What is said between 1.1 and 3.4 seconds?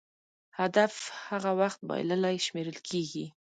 هغه وخت بایللی شمېرل کېږي.